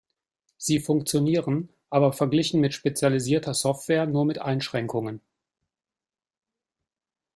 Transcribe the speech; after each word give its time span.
Sie 0.57 0.79
funktionieren 0.79 1.69
aber 1.91 2.11
verglichen 2.11 2.59
mit 2.59 2.73
spezialisierter 2.73 3.53
Software 3.53 4.07
nur 4.07 4.25
mit 4.25 4.39
Einschränkungen. 4.41 5.21